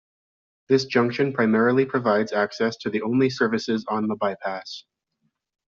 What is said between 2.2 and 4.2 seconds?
access to the only services on the